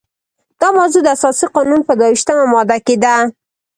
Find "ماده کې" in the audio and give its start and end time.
2.53-2.95